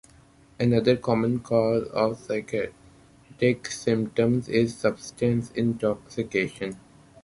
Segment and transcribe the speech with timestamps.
[0.59, 6.79] Another common cause of psychotic symptoms is substance intoxication.